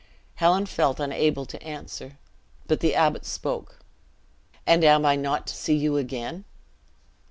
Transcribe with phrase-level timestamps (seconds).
[0.37, 2.17] Helen felt unable to answer.
[2.65, 3.77] But the abbot spoke;
[4.65, 6.43] "And am I not to see you again?"